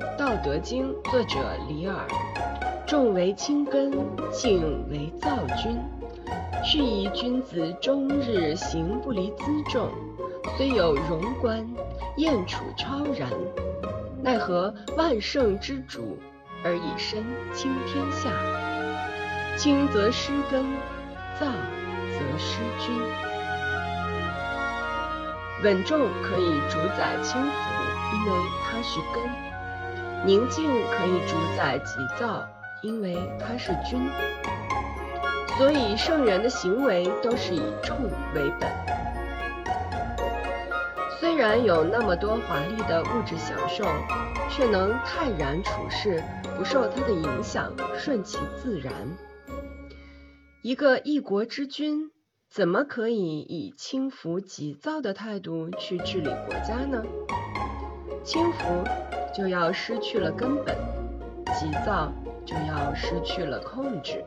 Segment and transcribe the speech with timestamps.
[0.16, 1.96] 《道德经》作者李耳。
[2.86, 3.92] 重为轻根，
[4.30, 5.78] 静为躁君。
[6.62, 9.90] 是以君子终日行不离辎重，
[10.56, 11.66] 虽有荣观，
[12.16, 13.28] 燕处超然。
[14.22, 16.18] 奈何万圣之主，
[16.64, 17.22] 而以身
[17.52, 18.30] 轻天下？
[19.56, 20.64] 轻则失根，
[21.38, 22.96] 躁则失君。
[25.62, 27.48] 稳重可以主宰轻浮，
[28.14, 29.22] 因为它是根；
[30.26, 32.46] 宁静可以主宰急躁。
[32.82, 33.98] 因为他是君，
[35.56, 37.96] 所以圣人的行为都是以重
[38.34, 38.70] 为本。
[41.18, 43.86] 虽然有那么多华丽的物质享受，
[44.50, 46.22] 却能泰然处世，
[46.58, 48.92] 不受他的影响，顺其自然。
[50.62, 52.10] 一个一国之君，
[52.50, 57.02] 怎么可以以轻浮急躁的态度去治理国家呢？
[58.22, 58.84] 轻浮
[59.34, 60.76] 就要失去了根本，
[61.58, 62.12] 急躁。
[62.46, 64.22] 就要失去了控制。